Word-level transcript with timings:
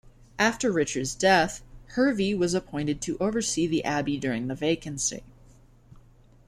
After 0.39 0.71
Richard's 0.71 1.13
death, 1.13 1.61
Hervey 1.89 2.33
was 2.33 2.55
appointed 2.55 3.01
to 3.01 3.19
oversee 3.19 3.67
the 3.67 3.83
abbey 3.85 4.17
during 4.17 4.47
the 4.47 4.55
vacancy. 4.55 5.21